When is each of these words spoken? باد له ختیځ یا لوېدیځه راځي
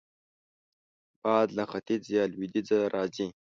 باد 1.23 1.47
له 1.57 1.63
ختیځ 1.71 2.03
یا 2.15 2.23
لوېدیځه 2.31 2.79
راځي 2.95 3.27